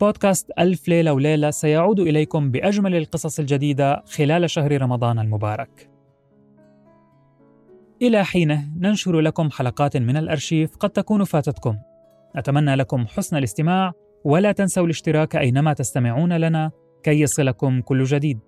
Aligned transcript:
بودكاست 0.00 0.50
ألف 0.58 0.88
ليلة 0.88 1.12
وليلة 1.12 1.50
سيعود 1.50 2.00
إليكم 2.00 2.50
بأجمل 2.50 2.96
القصص 2.96 3.38
الجديدة 3.38 4.02
خلال 4.06 4.50
شهر 4.50 4.82
رمضان 4.82 5.18
المبارك. 5.18 5.90
إلى 8.02 8.24
حينه 8.24 8.68
ننشر 8.76 9.20
لكم 9.20 9.50
حلقات 9.50 9.96
من 9.96 10.16
الأرشيف 10.16 10.76
قد 10.76 10.90
تكون 10.90 11.24
فاتتكم. 11.24 11.76
نتمنى 12.36 12.74
لكم 12.74 13.06
حسن 13.06 13.36
الاستماع 13.36 13.92
ولا 14.24 14.52
تنسوا 14.52 14.84
الاشتراك 14.84 15.36
أينما 15.36 15.72
تستمعون 15.72 16.32
لنا 16.32 16.70
كي 17.02 17.20
يصلكم 17.20 17.80
كل 17.80 18.04
جديد. 18.04 18.38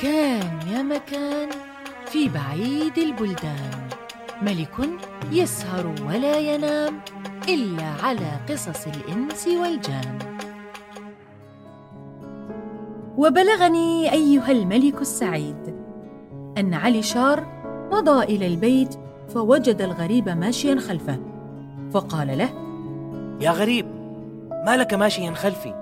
كان 0.00 0.68
يا 0.72 0.82
مكان 0.82 1.65
في 2.06 2.28
بعيد 2.28 2.98
البلدان. 2.98 3.88
ملك 4.42 4.90
يسهر 5.32 5.94
ولا 6.08 6.38
ينام 6.38 7.00
إلا 7.48 7.84
على 8.02 8.40
قصص 8.48 8.86
الإنس 8.86 9.48
والجان. 9.48 10.18
وبلغني 13.16 14.12
أيها 14.12 14.50
الملك 14.52 15.00
السعيد 15.00 15.76
أن 16.58 16.74
علي 16.74 17.02
شار 17.02 17.46
مضى 17.92 18.24
إلى 18.24 18.46
البيت 18.46 18.94
فوجد 19.28 19.82
الغريب 19.82 20.28
ماشيا 20.28 20.76
خلفه 20.76 21.18
فقال 21.92 22.38
له 22.38 22.50
يا 23.40 23.50
غريب 23.50 23.86
ما 24.66 24.76
لك 24.76 24.94
ماشيا 24.94 25.30
خلفي؟ 25.30 25.74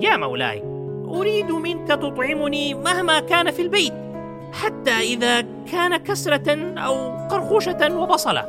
يا 0.00 0.16
مولاي 0.16 0.62
أريد 1.08 1.50
منك 1.50 1.88
تطعمني 1.88 2.74
مهما 2.74 3.20
كان 3.20 3.50
في 3.50 3.62
البيت. 3.62 4.05
حتى 4.52 4.90
إذا 4.90 5.40
كان 5.40 5.96
كسرة 5.96 6.78
أو 6.78 7.26
قرخوشة 7.28 7.98
وبصلة. 7.98 8.42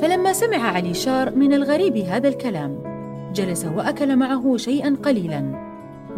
فلما 0.00 0.32
سمع 0.32 0.56
علي 0.56 0.94
شار 0.94 1.34
من 1.34 1.52
الغريب 1.52 1.96
هذا 1.96 2.28
الكلام 2.28 2.78
جلس 3.34 3.64
وأكل 3.64 4.16
معه 4.16 4.56
شيئا 4.56 4.96
قليلا 5.02 5.66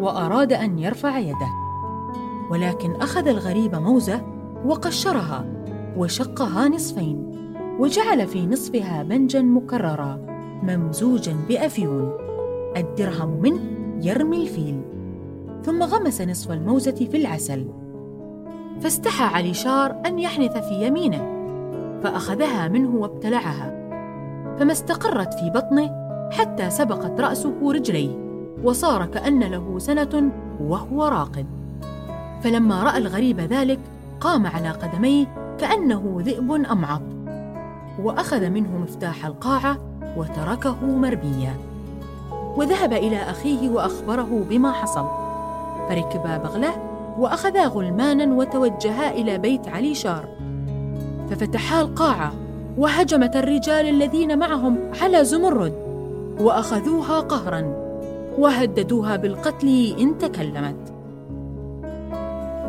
وأراد 0.01 0.53
أن 0.53 0.79
يرفع 0.79 1.19
يده. 1.19 1.51
ولكن 2.51 2.95
أخذ 2.95 3.29
الغريب 3.29 3.75
موزة 3.75 4.23
وقشرها 4.67 5.45
وشقها 5.97 6.69
نصفين 6.69 7.29
وجعل 7.79 8.27
في 8.27 8.47
نصفها 8.47 9.03
بنجا 9.03 9.42
مكررا 9.42 10.20
ممزوجا 10.63 11.37
بأفيون. 11.48 12.13
الدرهم 12.77 13.41
منه 13.42 13.61
يرمي 14.03 14.42
الفيل. 14.42 14.81
ثم 15.65 15.83
غمس 15.83 16.20
نصف 16.20 16.53
الموزة 16.53 17.09
في 17.11 17.17
العسل. 17.17 17.67
فاستحى 18.81 19.25
علي 19.25 19.55
شار 19.55 19.97
أن 20.07 20.19
يحنث 20.19 20.69
في 20.69 20.87
يمينه 20.87 21.39
فأخذها 22.03 22.69
منه 22.69 22.97
وابتلعها. 22.97 23.75
فما 24.59 24.73
استقرت 24.73 25.35
في 25.35 25.51
بطنه 25.51 25.91
حتى 26.33 26.70
سبقت 26.70 27.20
رأسه 27.20 27.73
رجليه 27.73 28.11
وصار 28.65 29.07
كأن 29.07 29.41
له 29.45 29.79
سنة 29.79 30.31
وهو 30.61 31.05
راقد. 31.05 31.47
فلما 32.43 32.83
رأى 32.83 32.98
الغريب 32.98 33.41
ذلك 33.41 33.79
قام 34.20 34.47
على 34.47 34.70
قدميه 34.70 35.55
كأنه 35.59 36.17
ذئب 36.19 36.53
أمعط 36.53 37.03
وأخذ 38.03 38.51
منه 38.51 38.79
مفتاح 38.79 39.27
القاعة 39.27 39.77
وتركه 40.17 40.87
مربيا. 40.87 41.55
وذهب 42.57 42.92
إلى 42.92 43.17
أخيه 43.17 43.70
وأخبره 43.70 44.45
بما 44.51 44.73
حصل 44.73 45.07
فركبا 45.89 46.37
بغلة 46.39 46.88
وأخذا 47.19 47.66
غلمانا 47.66 48.34
وتوجها 48.34 49.11
إلى 49.11 49.38
بيت 49.38 49.69
علي 49.69 49.94
شار. 49.94 50.28
ففتحا 51.30 51.80
القاعة 51.80 52.33
وهجمت 52.78 53.36
الرجال 53.36 53.88
الذين 53.88 54.38
معهم 54.38 54.78
على 55.02 55.24
زمرد 55.24 55.72
وأخذوها 56.41 57.20
قهرا 57.20 57.74
وهددوها 58.39 59.17
بالقتل 59.17 59.95
إن 60.01 60.18
تكلمت. 60.18 60.92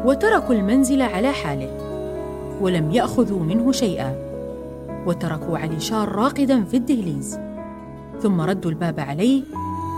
وتركوا 0.06 0.56
المنزل 0.56 1.02
على 1.02 1.32
حاله 1.32 1.72
ولم 2.62 2.92
يأخذوا 2.92 3.40
منه 3.40 3.72
شيئا. 3.72 4.16
وتركوا 5.06 5.58
علي 5.58 5.80
شار 5.80 6.12
راقدا 6.12 6.64
في 6.64 6.78
الدهليز. 6.78 7.40
ثم 8.22 8.42
ردوا 8.42 8.72
الباب 8.72 9.00
عليه 9.00 9.42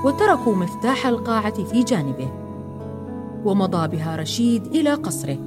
وتركوا 0.06 0.56
مفتاح 0.56 1.08
القاعة 1.08 1.64
في 1.64 1.84
جانبه. 1.84 2.41
ومضى 3.46 3.88
بها 3.88 4.16
رشيد 4.16 4.66
إلى 4.68 4.94
قصره. 4.94 5.38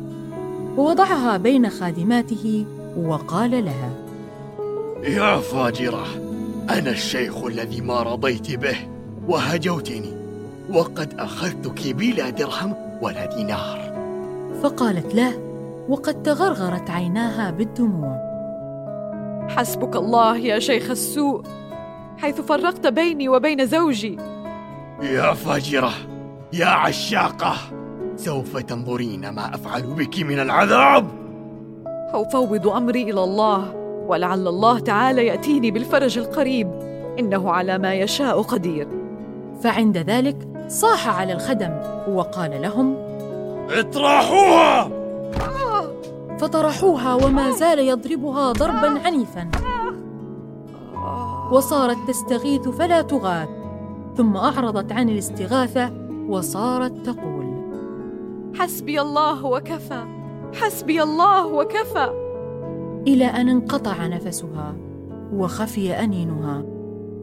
ووضعها 0.77 1.37
بين 1.37 1.71
خادماته 1.71 2.67
وقال 2.97 3.65
لها 3.65 3.91
يا 5.03 5.37
فاجرة 5.37 6.07
أنا 6.71 6.91
الشيخ 6.91 7.45
الذي 7.45 7.81
ما 7.81 8.03
رضيت 8.03 8.57
به 8.57 8.77
وهجوتني 9.29 10.13
وقد 10.73 11.15
أخذتك 11.19 11.95
بلا 11.95 12.31
درهم 12.31 12.75
ولا 13.03 13.37
دينار. 13.37 13.95
فقالت 14.63 15.15
له 15.15 15.39
وقد 15.89 16.23
تغرغرت 16.23 16.91
عيناها 16.91 17.51
بالدموع. 17.51 18.25
حسبك 19.49 19.97
الله 19.97 20.37
يا 20.37 20.59
شيخ 20.59 20.91
السوء 20.91 21.43
حيث 22.19 22.41
فرقت 22.41 22.87
بيني 22.87 23.29
وبين 23.29 23.67
زوجي. 23.67 24.19
يا 25.03 25.35
فاجرة 25.35 25.93
يا 26.53 26.67
عشاقة. 26.67 27.55
سوف 28.17 28.57
تنظرين 28.57 29.29
ما 29.29 29.55
أفعل 29.55 29.83
بك 29.83 30.19
من 30.19 30.39
العذاب. 30.39 31.07
أفوض 32.13 32.69
أمري 32.69 33.03
إلى 33.03 33.25
الله 33.25 33.75
ولعل 34.09 34.49
الله 34.49 34.79
تعالى 34.79 35.27
يأتيني 35.27 35.71
بالفرج 35.71 36.19
القريب. 36.19 36.71
إنه 37.19 37.51
على 37.51 37.79
ما 37.79 37.95
يشاء 37.95 38.43
قدير. 38.43 38.89
فعند 39.61 39.99
ذلك 39.99 40.49
صاح 40.69 41.21
على 41.21 41.33
الخدم 41.33 41.71
وقال 42.09 42.63
لهم 42.63 42.97
اطرحوها! 43.71 44.91
فطرحوها 46.39 47.15
وما 47.15 47.51
زال 47.51 47.79
يضربها 47.79 48.53
ضربا 48.53 49.01
عنيفا. 49.05 49.51
وصارت 51.53 51.97
تستغيث 52.09 52.69
فلا 52.69 53.03
تغاث 53.03 53.49
ثم 54.17 54.37
أعرضت 54.37 54.93
عن 54.93 55.09
الاستغاثة 55.09 55.93
وصارت 56.29 57.07
تقول 57.07 57.44
حسبي 58.59 59.01
الله 59.01 59.45
وكفى. 59.45 60.05
حسبي 60.55 61.03
الله 61.03 61.47
وكفى. 61.47 62.11
إلى 63.07 63.25
أن 63.25 63.49
انقطع 63.49 64.07
نفسها 64.07 64.75
وخفي 65.33 65.93
أنينها 65.93 66.63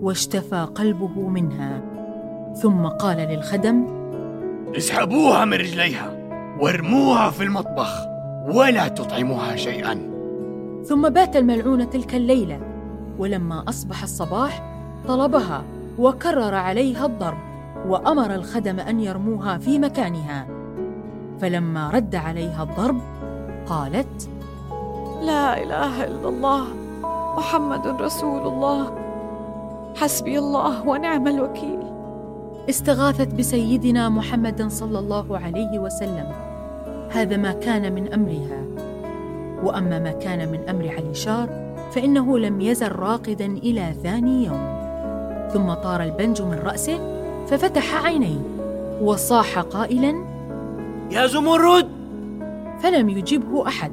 واشتفى 0.01 0.67
قلبه 0.75 1.27
منها. 1.27 1.81
ثم 2.61 2.87
قال 2.87 3.17
للخدم 3.17 3.85
اسحبوها 4.77 5.45
من 5.45 5.53
رجليها 5.53 6.17
وارموها 6.61 7.29
في 7.29 7.43
المطبخ 7.43 8.05
ولا 8.53 8.87
تطعموها 8.87 9.55
شيئا. 9.55 10.11
ثم 10.83 11.09
بات 11.09 11.35
الملعون 11.35 11.89
تلك 11.89 12.15
الليلة 12.15 12.59
ولما 13.19 13.63
أصبح 13.69 14.03
الصباح 14.03 14.63
طلبها 15.07 15.63
وكرر 15.99 16.55
عليها 16.55 17.05
الضرب 17.05 17.37
وأمر 17.87 18.35
الخدم 18.35 18.79
أن 18.79 18.99
يرموها 18.99 19.57
في 19.57 19.79
مكانها. 19.79 20.60
فلما 21.41 21.89
رد 21.89 22.15
عليها 22.15 22.63
الضرب 22.63 23.01
قالت 23.65 24.29
لا 25.21 25.63
إله 25.63 26.03
إلا 26.03 26.29
الله 26.29 26.63
محمد 27.37 27.87
رسول 27.87 28.47
الله. 28.47 28.91
حسبي 29.97 30.39
الله 30.39 30.87
ونعم 30.87 31.27
الوكيل. 31.27 31.79
استغاثت 32.69 33.33
بسيدنا 33.33 34.09
محمد 34.09 34.67
صلى 34.67 34.99
الله 34.99 35.37
عليه 35.37 35.79
وسلم. 35.79 36.27
هذا 37.09 37.37
ما 37.37 37.51
كان 37.51 37.93
من 37.93 38.13
أمرها. 38.13 38.61
وأما 39.63 39.99
ما 39.99 40.11
كان 40.11 40.51
من 40.51 40.69
أمر 40.69 40.89
علي 40.89 41.13
شار 41.13 41.49
فإنه 41.91 42.39
لم 42.39 42.61
يزل 42.61 42.91
راقدا 42.91 43.45
إلى 43.45 43.93
ثاني 44.03 44.45
يوم. 44.45 44.63
ثم 45.53 45.73
طار 45.73 46.03
البنج 46.03 46.41
من 46.41 46.59
رأسه 46.63 46.99
ففتح 47.47 48.05
عينيه 48.05 48.39
وصاح 49.01 49.59
قائلا 49.59 50.30
يا 51.11 51.27
زمرد! 51.27 51.89
فلم 52.79 53.09
يجبه 53.09 53.67
أحد 53.67 53.91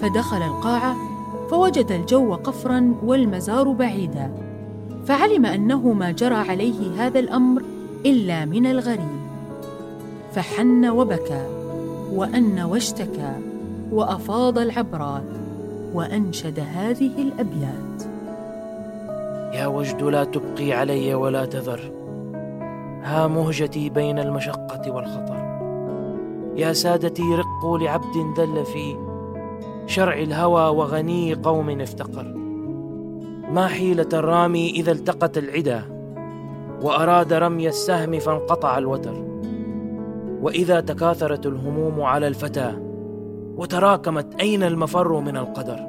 فدخل 0.00 0.42
القاعة 0.42 0.96
فوجد 1.50 1.92
الجو 1.92 2.34
قفرا 2.34 2.94
والمزار 3.02 3.72
بعيدا 3.72 4.30
فعلم 5.06 5.46
أنه 5.46 5.92
ما 5.92 6.10
جرى 6.10 6.34
عليه 6.34 7.06
هذا 7.06 7.20
الأمر 7.20 7.62
إلا 8.06 8.44
من 8.44 8.66
الغريب. 8.66 9.20
فحن 10.32 10.88
وبكى 10.88 11.46
وأن 12.12 12.60
واشتكى 12.60 13.32
وأفاض 13.92 14.58
العبرات 14.58 15.30
وأنشد 15.94 16.60
هذه 16.60 17.22
الأبيات. 17.22 18.02
يا 19.54 19.66
وجد 19.66 20.02
لا 20.02 20.24
تبقي 20.24 20.72
علي 20.72 21.14
ولا 21.14 21.44
تذر 21.44 21.92
ها 23.02 23.26
مهجتي 23.26 23.90
بين 23.90 24.18
المشقة 24.18 24.90
والخطر. 24.90 25.49
يا 26.56 26.72
سادتي 26.72 27.34
رقوا 27.34 27.78
لعبد 27.78 28.16
ذل 28.38 28.64
في 28.64 28.96
شرع 29.86 30.18
الهوى 30.18 30.76
وغني 30.76 31.34
قوم 31.34 31.80
افتقر. 31.80 32.34
ما 33.52 33.66
حيلة 33.66 34.08
الرامي 34.12 34.70
إذا 34.70 34.92
التقت 34.92 35.38
العدا 35.38 35.82
وأراد 36.82 37.32
رمي 37.32 37.68
السهم 37.68 38.18
فانقطع 38.18 38.78
الوتر. 38.78 39.24
وإذا 40.42 40.80
تكاثرت 40.80 41.46
الهموم 41.46 42.02
على 42.02 42.28
الفتى 42.28 42.72
وتراكمت 43.56 44.40
أين 44.40 44.62
المفر 44.62 45.20
من 45.20 45.36
القدر. 45.36 45.86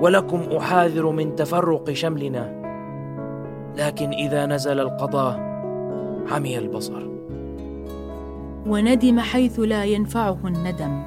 ولكم 0.00 0.40
أحاذر 0.56 1.10
من 1.10 1.36
تفرق 1.36 1.90
شملنا 1.90 2.64
لكن 3.76 4.10
إذا 4.10 4.46
نزل 4.46 4.80
القضاء 4.80 5.40
عمي 6.32 6.58
البصر. 6.58 7.13
وندم 8.66 9.20
حيث 9.20 9.60
لا 9.60 9.84
ينفعه 9.84 10.38
الندم. 10.44 11.02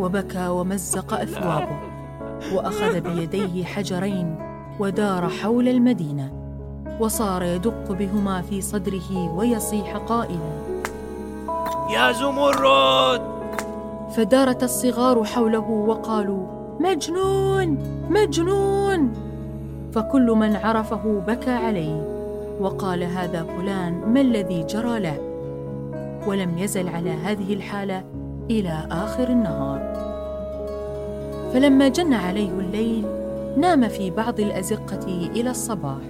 وبكى 0.00 0.48
ومزق 0.48 1.14
أثوابه. 1.14 1.78
وأخذ 2.54 3.00
بيديه 3.00 3.64
حجرين 3.64 4.38
ودار 4.80 5.28
حول 5.28 5.68
المدينة. 5.68 6.32
وصار 7.00 7.42
يدق 7.42 7.92
بهما 7.92 8.42
في 8.42 8.60
صدره 8.60 9.34
ويصيح 9.36 9.96
قائلا. 9.96 10.76
يا 11.90 12.12
زمرد! 12.12 13.22
فدارت 14.16 14.62
الصغار 14.62 15.24
حوله 15.24 15.70
وقالوا 15.70 16.46
مجنون! 16.80 17.78
مجنون! 18.10 19.12
فكل 19.94 20.26
من 20.30 20.56
عرفه 20.56 21.22
بكى 21.26 21.50
عليه. 21.50 22.02
وقال 22.60 23.04
هذا 23.04 23.42
فلان 23.42 24.12
ما 24.12 24.20
الذي 24.20 24.62
جرى 24.62 25.00
له؟ 25.00 25.35
ولم 26.26 26.58
يزل 26.58 26.88
على 26.88 27.10
هذه 27.10 27.54
الحالة 27.54 28.04
إلى 28.50 28.88
آخر 28.90 29.28
النهار. 29.28 29.96
فلما 31.54 31.88
جن 31.88 32.14
عليه 32.14 32.50
الليل 32.50 33.04
نام 33.56 33.88
في 33.88 34.10
بعض 34.10 34.40
الأزقة 34.40 35.06
إلى 35.06 35.50
الصباح 35.50 36.02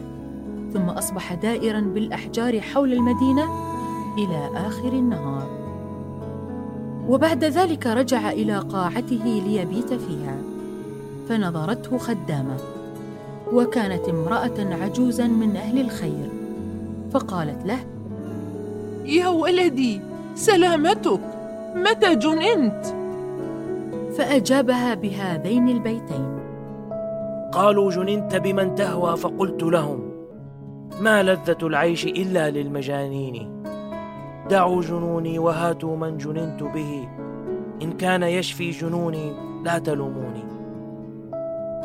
ثم 0.72 0.88
أصبح 0.90 1.34
دائرا 1.34 1.80
بالأحجار 1.80 2.60
حول 2.60 2.92
المدينة 2.92 3.44
إلى 4.18 4.66
آخر 4.66 4.88
النهار. 4.88 5.66
وبعد 7.08 7.44
ذلك 7.44 7.86
رجع 7.86 8.30
إلى 8.30 8.58
قاعته 8.58 9.42
ليبيت 9.46 9.94
فيها 9.94 10.36
فنظرته 11.28 11.98
خدامة 11.98 12.56
وكانت 13.52 14.08
امرأة 14.08 14.74
عجوزا 14.82 15.26
من 15.26 15.56
أهل 15.56 15.80
الخير 15.80 16.30
فقالت 17.12 17.66
له 17.66 17.78
يا 19.04 19.28
ولدي 19.28 20.00
سلامتك. 20.36 21.20
متى 21.74 22.14
جننت؟ 22.14 22.86
فأجابها 24.16 24.94
بهذين 24.94 25.68
البيتين. 25.68 26.38
قالوا 27.52 27.90
جننت 27.90 28.36
بمن 28.36 28.74
تهوى 28.74 29.16
فقلت 29.16 29.62
لهم 29.62 30.10
ما 31.00 31.22
لذة 31.22 31.56
العيش 31.62 32.06
إلا 32.06 32.50
للمجانين؟ 32.50 33.62
دعوا 34.50 34.82
جنوني 34.82 35.38
وهاتوا 35.38 35.96
من 35.96 36.18
جننت 36.18 36.62
به. 36.62 37.08
إن 37.82 37.92
كان 37.92 38.22
يشفي 38.22 38.70
جنوني 38.70 39.32
لا 39.64 39.78
تلوموني. 39.78 40.44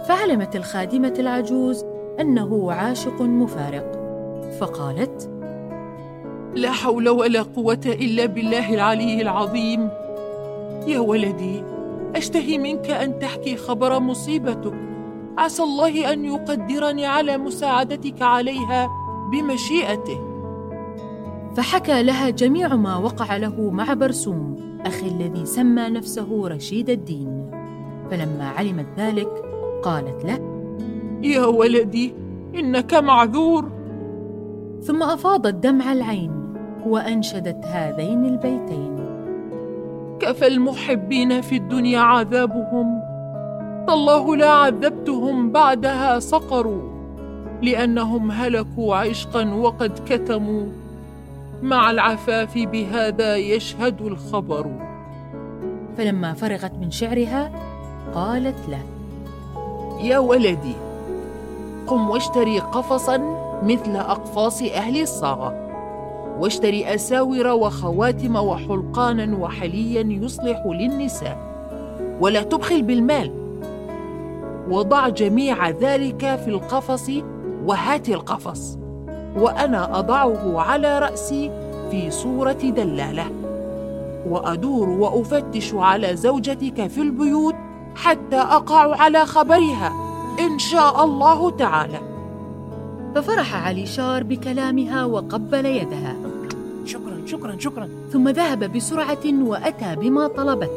فعلمت 0.08 0.56
الخادمة 0.56 1.14
العجوز 1.20 1.86
أنه 2.20 2.72
عاشق 2.72 3.22
مفارق 3.22 3.92
فقالت 4.60 5.31
لا 6.56 6.72
حول 6.72 7.10
ولا 7.10 7.42
قوة 7.42 7.82
إلا 7.86 8.26
بالله 8.26 8.74
العلي 8.74 9.22
العظيم. 9.22 9.90
يا 10.88 11.00
ولدي 11.00 11.64
أشتهي 12.16 12.58
منك 12.58 12.90
أن 12.90 13.20
تحكي 13.20 13.56
خبر 13.56 14.00
مصيبتك. 14.00 14.74
عسى 15.38 15.64
الله 15.64 16.14
أن 16.14 16.26
يقدرني 16.26 17.06
على 17.06 17.38
مساعدتك 17.38 18.22
عليها 18.22 18.90
بمشيئته. 19.32 20.20
فحكى 21.56 22.04
لها 22.04 22.30
جميع 22.30 22.76
ما 22.76 22.96
وقع 22.98 23.38
له 23.38 23.70
مع 23.72 23.94
برسوم 23.94 24.56
أخي 24.86 25.08
الذي 25.08 25.46
سمى 25.46 25.90
نفسه 25.90 26.48
رشيد 26.48 26.90
الدين. 26.90 27.52
فلما 28.12 28.48
علمت 28.58 28.88
ذلك 28.98 29.30
قالت 29.84 30.26
له 30.26 30.40
يا 31.24 31.46
ولدي 31.46 32.14
إنك 32.56 32.94
معذور. 32.94 33.72
ثم 34.82 35.04
أفاضت 35.04 35.54
دمع 35.54 35.94
العين. 35.94 36.41
وأنشدت 36.88 37.66
هذين 37.66 38.26
البيتين. 38.26 38.96
كفى 40.20 40.48
المحبين 40.48 41.42
في 41.42 41.56
الدنيا 41.56 42.00
عذابهم. 42.00 43.02
تالله 43.88 44.36
لا 44.36 44.50
عذبتهم 44.50 45.52
بعدها 45.52 46.20
سقروا 46.20 46.82
لأنهم 47.62 48.32
هلكوا 48.32 48.96
عشقا 48.96 49.54
وقد 49.54 50.00
كتموا. 50.06 50.66
مع 51.62 51.92
العفاف 51.92 52.58
بهذا 52.58 53.36
يشهد 53.36 54.02
الخبر. 54.02 54.72
فلما 55.98 56.34
فرغت 56.34 56.74
من 56.82 56.92
شعرها 56.92 57.52
قالت 58.14 58.70
له 58.70 58.84
يا 60.04 60.20
ولدي 60.20 60.76
قم 61.88 62.10
واشتري 62.10 62.60
قفصا 62.60 63.18
مثل 63.64 63.96
أقفاص 63.96 64.62
أهل 64.62 65.02
الصاغة 65.02 65.71
واشتري 66.40 66.96
أساور 66.96 67.48
وخواتم 67.48 68.36
وحلقانا 68.36 69.38
وحليا 69.38 70.02
يصلح 70.26 70.64
للنساء. 70.66 71.38
ولا 72.22 72.44
تبخل 72.44 72.82
بالمال. 72.82 73.32
وضع 74.70 75.10
جميع 75.10 75.70
ذلك 75.70 76.40
في 76.44 76.48
القفص 76.48 77.12
وهات 77.66 78.10
القفص. 78.10 78.78
وأنا 79.38 80.00
أضعه 80.00 80.62
على 80.62 81.00
رأسي 81.00 81.52
في 81.92 82.12
صورة 82.12 82.52
دلالة. 82.52 83.26
وأدور 84.30 84.90
وأفتش 84.90 85.74
على 85.74 86.16
زوجتك 86.16 86.88
في 86.88 87.02
البيوت 87.02 87.56
حتى 87.96 88.38
أقع 88.38 89.02
على 89.02 89.26
خبرها. 89.26 89.94
إن 90.40 90.60
شاء 90.60 91.04
الله 91.04 91.52
تعالى. 91.52 92.11
ففرح 93.16 93.68
علي 93.68 93.86
شار 93.86 94.24
بكلامها 94.24 95.06
وقبل 95.06 95.66
يدها. 95.66 96.16
شكرا 96.86 97.22
شكرا 97.26 97.56
شكرا. 97.60 97.90
ثم 98.12 98.30
ذهب 98.30 98.74
بسرعة 98.74 99.44
وأتى 99.44 99.96
بما 99.96 100.28
طلبت. 100.28 100.72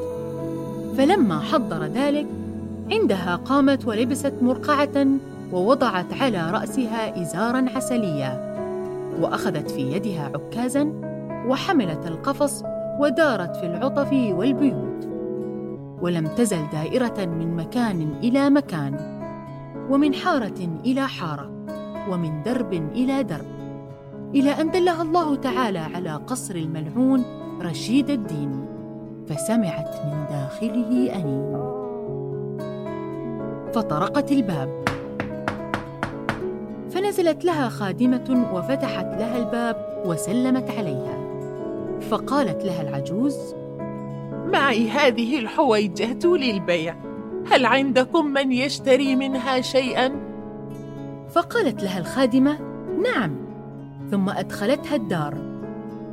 فلما 0.99 1.41
حضر 1.41 1.85
ذلك 1.85 2.27
عندها 2.91 3.37
قامت 3.37 3.87
ولبست 3.87 4.35
مرقعة 4.43 5.07
ووضعت 5.53 6.13
على 6.21 6.51
رأسها 6.51 7.23
ازارا 7.23 7.67
عسليا 7.77 8.55
وأخذت 9.21 9.71
في 9.71 9.81
يدها 9.81 10.31
عكازا 10.35 10.93
وحملت 11.47 12.07
القفص 12.07 12.63
ودارت 13.01 13.57
في 13.57 13.67
العطف 13.67 14.13
والبيوت. 14.13 15.09
ولم 16.01 16.27
تزل 16.27 16.71
دائرة 16.73 17.25
من 17.25 17.57
مكان 17.57 18.15
إلى 18.23 18.51
مكان 18.51 18.97
ومن 19.91 20.15
حارة 20.15 20.69
إلى 20.85 21.09
حارة. 21.09 21.54
ومن 22.11 22.43
درب 22.43 22.73
إلى 22.73 23.23
درب 23.23 23.55
إلى 24.35 24.51
أن 24.51 24.71
دلها 24.71 25.03
الله 25.03 25.37
تعالى 25.37 25.79
على 25.79 26.11
قصر 26.11 26.55
الملعون 26.55 27.25
رشيد 27.63 28.11
الدين 28.11 28.67
فسمعت 29.27 30.01
من 30.05 30.25
داخله 30.31 31.15
أنين. 31.15 31.75
فطرقت 33.73 34.33
الباب. 34.33 34.85
فنزلت 36.91 37.45
لها 37.45 37.69
خادمة 37.69 38.49
وفتحت 38.53 39.07
لها 39.07 39.37
الباب 39.37 40.03
وسلمت 40.07 40.71
عليها. 40.71 41.25
فقالت 42.11 42.65
لها 42.65 42.83
العجوز 42.83 43.55
معي 44.53 44.91
هذه 44.91 45.39
الحويجة 45.39 46.27
للبيع 46.27 46.97
هل 47.51 47.67
عندكم 47.67 48.27
من 48.27 48.53
يشتري 48.53 49.17
منها 49.17 49.61
شيئا؟ 49.61 50.24
فقالت 51.35 51.83
لها 51.83 51.99
الخادمة 51.99 52.59
نعم. 53.03 53.37
ثم 54.11 54.29
أدخلتها 54.29 54.97
الدار 54.97 55.35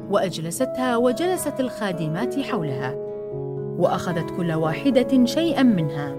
وأجلستها 0.10 0.98
وجلست 0.98 1.60
الخادمات 1.60 2.40
حولها 2.40 2.96
وأخذت 3.78 4.30
كل 4.38 4.52
واحدة 4.52 5.26
شيئا 5.26 5.64
منها. 5.64 6.16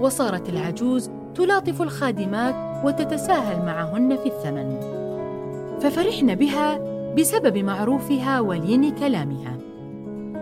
وصارت 0.00 0.48
العجوز 0.48 1.10
تلاطف 1.34 1.82
الخادمات 1.82 2.84
وتتساهل 2.84 3.66
معهن 3.66 4.16
في 4.16 4.26
الثمن. 4.26 4.80
ففرحن 5.80 6.34
بها 6.34 6.78
بسبب 7.14 7.58
معروفها 7.58 8.40
ولين 8.40 8.94
كلامها 8.94 9.58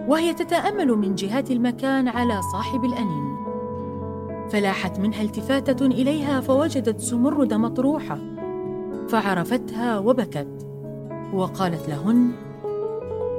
وهي 0.09 0.35
تتأمل 0.35 0.89
من 0.89 1.15
جهات 1.15 1.51
المكان 1.51 2.09
على 2.09 2.41
صاحب 2.53 2.85
الأنين. 2.85 3.36
فلاحت 4.51 4.99
منها 4.99 5.23
التفاتة 5.23 5.87
إليها 5.87 6.41
فوجدت 6.41 7.01
زمرد 7.01 7.55
مطروحة 7.55 8.19
فعرفتها 9.09 9.99
وبكت 9.99 10.67
وقالت 11.35 11.89
لهن 11.89 12.31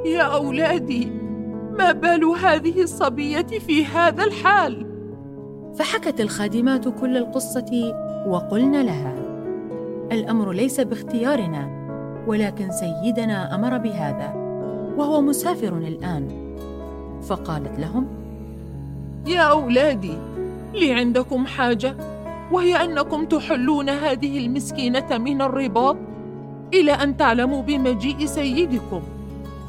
يا 0.05 0.21
أولادي 0.21 1.11
ما 1.79 1.91
بال 1.91 2.23
هذه 2.23 2.81
الصبية 2.81 3.41
في 3.41 3.85
هذا 3.85 4.23
الحال؟ 4.23 4.87
فحكت 5.75 6.21
الخادمات 6.21 6.87
كل 6.87 7.17
القصة 7.17 7.93
وقلن 8.27 8.81
لها 8.81 9.15
الأمر 10.11 10.51
ليس 10.51 10.79
باختيارنا 10.79 11.77
ولكن 12.27 12.71
سيدنا 12.71 13.55
أمر 13.55 13.77
بهذا 13.77 14.33
وهو 14.97 15.21
مسافر 15.21 15.77
الآن 15.77 16.27
فقالت 17.21 17.79
لهم 17.79 18.07
يا 19.27 19.41
أولادي 19.41 20.17
لي 20.77 20.93
عندكم 20.93 21.45
حاجة؟ 21.45 21.95
وهي 22.51 22.75
أنكم 22.75 23.25
تحلون 23.25 23.89
هذه 23.89 24.45
المسكينة 24.45 25.17
من 25.17 25.41
الرباط 25.41 25.97
إلى 26.73 26.91
أن 26.91 27.17
تعلموا 27.17 27.61
بمجيء 27.61 28.25
سيدكم 28.25 29.01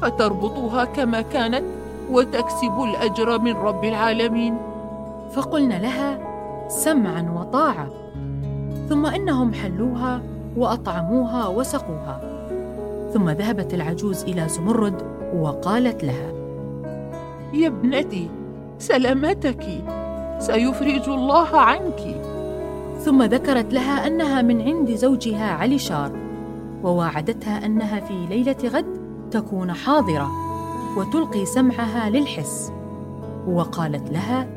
فتربطوها 0.01 0.85
كما 0.85 1.21
كانت 1.21 1.63
وتكسبوا 2.11 2.85
الأجر 2.85 3.39
من 3.39 3.53
رب 3.53 3.83
العالمين. 3.85 4.57
فقلن 5.31 5.69
لها 5.69 6.19
سمعا 6.67 7.33
وطاعة 7.35 7.89
ثم 8.89 9.05
إنهم 9.05 9.53
حلوها 9.53 10.21
وأطعموها 10.57 11.47
وسقوها. 11.47 12.21
ثم 13.13 13.29
ذهبت 13.29 13.73
العجوز 13.73 14.23
إلى 14.23 14.49
زمرد 14.49 15.01
وقالت 15.35 16.03
لها 16.03 16.31
يا 17.53 17.67
ابنتي 17.67 18.29
سلامتك. 18.79 19.98
سيفرج 20.39 21.09
الله 21.09 21.57
عنك. 21.57 22.21
ثم 22.99 23.23
ذكرت 23.23 23.73
لها 23.73 24.07
أنها 24.07 24.41
من 24.41 24.61
عند 24.61 24.91
زوجها 24.95 25.51
علي 25.51 25.77
شار 25.77 26.11
وواعدتها 26.83 27.65
أنها 27.65 27.99
في 27.99 28.25
ليلة 28.29 28.55
غد 28.65 28.85
تكون 29.31 29.73
حاضرة 29.73 30.31
وتلقي 30.97 31.45
سمعها 31.45 32.09
للحس. 32.09 32.71
وقالت 33.47 34.11
لها 34.11 34.47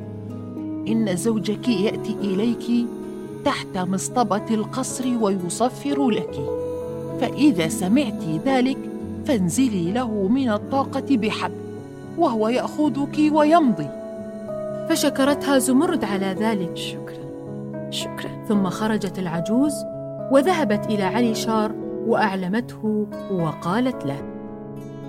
إن 0.88 1.16
زوجك 1.16 1.68
يأتي 1.68 2.16
إليك 2.20 2.86
تحت 3.44 3.78
مصطبة 3.78 4.46
القصر 4.50 5.04
ويصفر 5.20 6.10
لك. 6.10 6.40
فإذا 7.20 7.68
سمعت 7.68 8.22
ذلك 8.44 8.78
فانزلي 9.24 9.92
له 9.92 10.28
من 10.28 10.50
الطاقة 10.50 11.16
بحبل 11.16 11.54
وهو 12.18 12.48
يأخذك 12.48 13.18
ويمضي. 13.32 14.01
فشكرتها 14.92 15.58
زمرد 15.58 16.04
على 16.04 16.26
ذلك. 16.26 16.76
شكرا. 16.76 17.90
شكرا. 17.90 18.44
ثم 18.48 18.68
خرجت 18.68 19.18
العجوز 19.18 19.72
وذهبت 20.32 20.86
إلى 20.86 21.02
علي 21.02 21.34
شار 21.34 21.72
وأعلمته 22.06 23.06
وقالت 23.30 24.06
له 24.06 24.22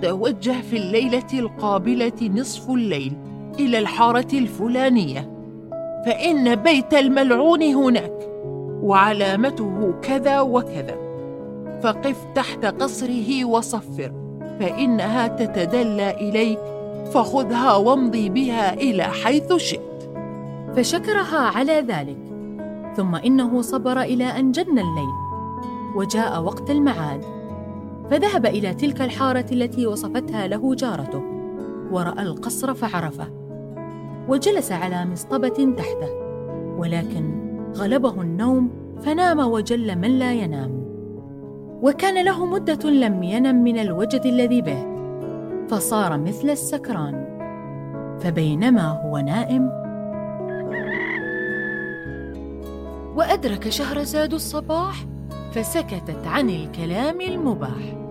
توجه 0.02 0.60
في 0.70 0.76
الليلة 0.76 1.26
القابلة 1.32 2.30
نصف 2.34 2.70
الليل 2.70 3.16
إلى 3.60 3.78
الحارة 3.78 4.26
الفلانية 4.32 5.30
فإن 6.06 6.54
بيت 6.54 6.94
الملعون 6.94 7.62
هناك 7.62 8.28
وعلامته 8.82 9.94
كذا 10.02 10.40
وكذا. 10.40 10.96
فقف 11.82 12.26
تحت 12.34 12.64
قصره 12.64 13.44
وصفر 13.44 14.12
فإنها 14.60 15.26
تتدلى 15.26 16.10
إليك 16.10 16.60
فخذها 17.04 17.76
وامضي 17.76 18.28
بها 18.28 18.74
إلى 18.74 19.02
حيث 19.02 19.52
شئت. 19.52 20.10
فشكرها 20.76 21.38
على 21.38 21.72
ذلك 21.72 22.18
ثم 22.96 23.14
إنه 23.14 23.62
صبر 23.62 24.00
إلى 24.00 24.24
أن 24.24 24.52
جن 24.52 24.78
الليل 24.78 25.14
وجاء 25.96 26.42
وقت 26.42 26.70
المعاد. 26.70 27.24
فذهب 28.10 28.46
إلى 28.46 28.74
تلك 28.74 29.02
الحارة 29.02 29.46
التي 29.52 29.86
وصفتها 29.86 30.46
له 30.46 30.74
جارته 30.74 31.22
ورأى 31.92 32.22
القصر 32.22 32.74
فعرفه 32.74 33.26
وجلس 34.28 34.72
على 34.72 35.04
مصطبة 35.04 35.74
تحته 35.76 36.12
ولكن 36.78 37.34
غلبه 37.76 38.22
النوم 38.22 38.70
فنام 39.02 39.38
وجل 39.38 39.98
من 39.98 40.18
لا 40.18 40.32
ينام. 40.32 40.84
وكان 41.82 42.24
له 42.24 42.46
مدة 42.46 42.90
لم 42.90 43.22
ينم 43.22 43.64
من 43.64 43.78
الوجد 43.78 44.26
الذي 44.26 44.62
به. 44.62 44.93
فصار 45.74 46.18
مثل 46.18 46.50
السكران 46.50 47.14
فبينما 48.20 48.88
هو 48.88 49.18
نائم. 49.18 49.68
وأدرك 53.16 53.68
شهرزاد 53.68 54.34
الصباح 54.34 54.94
فسكتت 55.52 56.26
عن 56.26 56.50
الكلام 56.50 57.20
المباح. 57.20 58.03